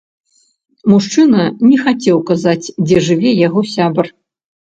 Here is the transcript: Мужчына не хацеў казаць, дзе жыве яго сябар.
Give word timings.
Мужчына 0.91 1.43
не 1.69 1.75
хацеў 1.83 2.17
казаць, 2.31 2.71
дзе 2.85 2.97
жыве 3.09 3.31
яго 3.47 3.61
сябар. 3.75 4.05